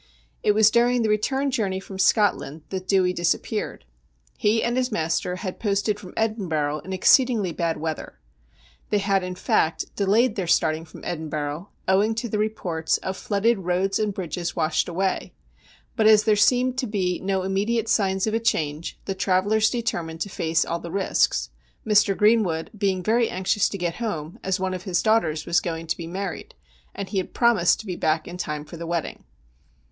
[0.41, 3.85] It was during the return journey from Scotland that Dewey disappeared.
[4.35, 8.19] He and his master had posted from Edinburgh in exceedingly bad weather.
[8.89, 13.59] They had, in fact, delayed their starting from Edinburgh, owing to the reports of flooded
[13.59, 15.33] roads and bridges washed away,
[15.95, 19.69] but as there seemed to be no immediate signs of a change the travel lers
[19.71, 21.51] determined to face all risks,
[21.85, 22.17] Mr.
[22.17, 25.95] Greenwood being very anxious to get home, as one of his daughters was going to
[25.95, 26.55] be married,
[26.95, 29.25] and he had promised to be back in time for the wedding.